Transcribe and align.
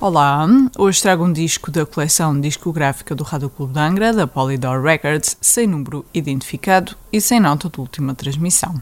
Olá, 0.00 0.46
hoje 0.78 1.02
trago 1.02 1.24
um 1.24 1.32
disco 1.32 1.72
da 1.72 1.84
coleção 1.84 2.40
discográfica 2.40 3.16
do 3.16 3.24
Rádio 3.24 3.50
Clube 3.50 3.72
de 3.72 3.80
Angra, 3.80 4.12
da 4.12 4.28
Polydor 4.28 4.80
Records, 4.80 5.36
sem 5.40 5.66
número 5.66 6.06
identificado 6.14 6.94
e 7.12 7.20
sem 7.20 7.40
nota 7.40 7.68
de 7.68 7.80
última 7.80 8.14
transmissão. 8.14 8.80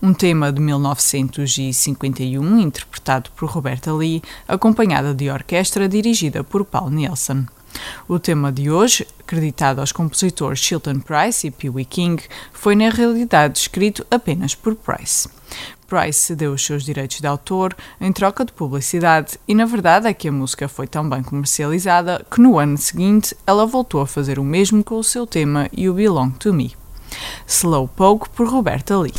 Um 0.00 0.14
tema 0.14 0.50
de 0.50 0.62
1951, 0.62 2.58
interpretado 2.58 3.28
por 3.36 3.50
Roberta 3.50 3.92
Lee, 3.92 4.22
acompanhada 4.48 5.12
de 5.12 5.28
orquestra 5.28 5.86
dirigida 5.86 6.42
por 6.42 6.64
Paul 6.64 6.88
Nielsen. 6.88 7.46
O 8.08 8.18
tema 8.18 8.50
de 8.50 8.70
hoje, 8.70 9.06
acreditado 9.20 9.80
aos 9.80 9.92
compositores 9.92 10.60
Chilton 10.60 11.00
Price 11.00 11.46
e 11.46 11.50
Pee 11.50 11.68
Wee 11.68 11.84
King, 11.84 12.22
foi 12.54 12.74
na 12.74 12.88
realidade 12.88 13.58
escrito 13.58 14.06
apenas 14.10 14.54
por 14.54 14.74
Price. 14.74 15.28
Price 15.86 16.18
cedeu 16.18 16.52
os 16.52 16.64
seus 16.64 16.84
direitos 16.84 17.20
de 17.20 17.26
autor 17.26 17.76
em 18.00 18.12
troca 18.12 18.44
de 18.44 18.52
publicidade 18.52 19.38
e 19.46 19.54
na 19.54 19.64
verdade 19.64 20.08
é 20.08 20.14
que 20.14 20.28
a 20.28 20.32
música 20.32 20.68
foi 20.68 20.86
tão 20.86 21.08
bem 21.08 21.22
comercializada 21.22 22.24
que 22.30 22.40
no 22.40 22.58
ano 22.58 22.76
seguinte 22.76 23.36
ela 23.46 23.66
voltou 23.66 24.00
a 24.00 24.06
fazer 24.06 24.38
o 24.38 24.44
mesmo 24.44 24.82
com 24.82 24.96
o 24.96 25.04
seu 25.04 25.26
tema 25.26 25.68
You 25.76 25.94
Belong 25.94 26.30
to 26.38 26.52
Me. 26.52 26.74
Slowpoke 27.46 28.28
por 28.30 28.48
Roberta 28.48 28.98
Lee. 28.98 29.12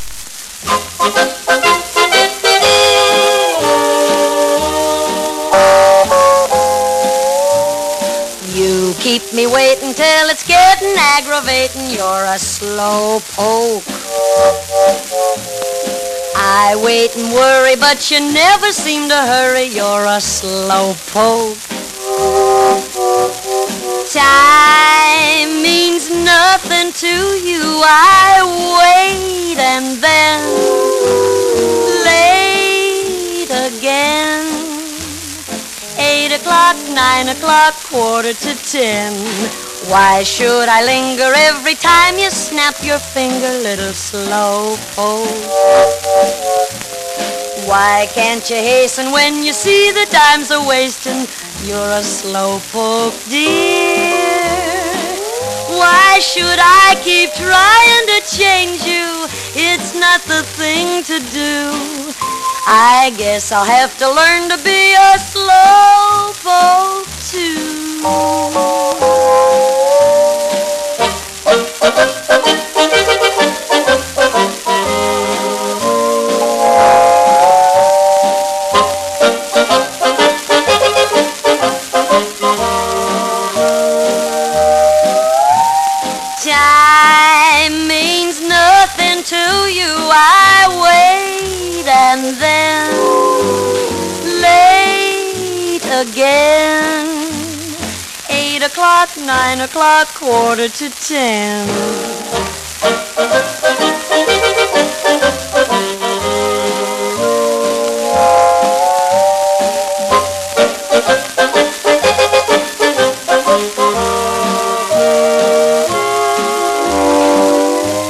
Keep 9.05 9.33
me 9.33 9.45
waiting 9.45 9.93
till 9.93 10.29
it's 10.29 10.41
getting 10.47 10.95
aggravating. 10.97 11.91
You're 11.91 12.25
a 12.25 12.39
slow 12.39 13.19
poke. 13.35 13.83
I 16.57 16.73
wait 16.81 17.17
and 17.17 17.33
worry, 17.33 17.75
but 17.75 18.09
you 18.09 18.21
never 18.31 18.71
seem 18.71 19.09
to 19.09 19.15
hurry. 19.15 19.65
You're 19.65 20.05
a 20.07 20.21
slow 20.21 20.95
poke. 21.11 21.59
Time 24.07 25.49
means 25.61 26.09
nothing 26.09 26.93
to 27.03 27.15
you. 27.43 27.83
I 27.83 28.39
wait 28.79 29.57
and 29.59 29.99
then 29.99 30.39
late 32.07 33.51
again. 33.51 34.47
Eight 35.99 36.31
o'clock, 36.39 36.77
nine 36.95 37.27
o'clock, 37.35 37.73
quarter 37.83 38.33
to 38.33 38.55
ten. 38.63 39.11
Why 39.91 40.23
should 40.23 40.69
I 40.69 40.85
linger 40.85 41.33
every 41.35 41.75
time 41.75 42.17
you 42.17 42.29
snap 42.29 42.75
your 42.81 42.99
finger, 42.99 43.51
little 43.61 43.91
slow 43.91 44.77
poke? 44.95 46.04
Why 47.67 48.07
can't 48.13 48.47
you 48.49 48.55
hasten 48.55 49.11
when 49.11 49.43
you 49.43 49.51
see 49.51 49.91
the 49.91 50.05
time's 50.11 50.51
a 50.51 50.61
wasting? 50.65 51.27
You're 51.67 51.91
a 51.91 52.03
slowpoke, 52.03 53.29
dear. 53.29 54.55
Why 55.75 56.19
should 56.19 56.59
I 56.61 56.95
keep 57.03 57.33
trying 57.33 58.05
to 58.13 58.19
change 58.31 58.85
you? 58.85 59.27
It's 59.55 59.93
not 59.93 60.21
the 60.23 60.43
thing 60.55 61.03
to 61.03 61.19
do. 61.33 62.13
I 62.67 63.13
guess 63.17 63.51
I'll 63.51 63.65
have 63.65 63.97
to 63.99 64.07
learn 64.09 64.49
to 64.49 64.57
be 64.63 64.93
a 64.93 65.17
again. 95.95 97.07
Eight 98.29 98.61
o'clock, 98.61 99.09
nine 99.17 99.61
o'clock, 99.61 100.07
quarter 100.13 100.67
to 100.67 100.89
ten. 100.89 101.67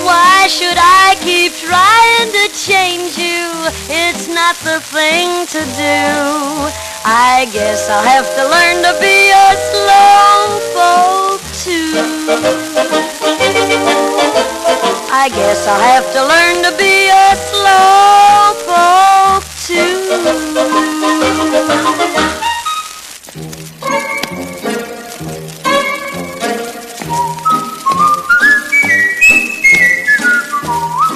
Why 0.04 0.48
should 0.48 0.78
I 0.78 1.16
keep 1.22 1.54
trying 1.54 2.32
to 2.32 2.46
change 2.58 3.18
you? 3.18 3.46
It's 3.88 4.28
not 4.28 4.56
the 4.64 4.80
thing 4.82 5.46
to 5.48 5.62
do. 5.78 6.85
I 7.38 7.44
guess 7.44 7.90
I'll 7.90 8.02
have 8.02 8.34
to 8.38 8.44
learn 8.48 8.82
to 8.88 8.94
be 9.02 9.30
a 9.30 9.56
slow 9.70 10.60
folk 10.74 11.42
too. 11.52 12.00
I 15.12 15.28
guess 15.36 15.68
I'll 15.68 15.82
have 15.82 16.10
to 16.14 16.24
learn 16.32 16.64
to 16.64 16.72
be 16.78 17.10
a 17.12 17.36
slow 17.52 18.54
folk 18.66 19.44
too. 19.68 21.75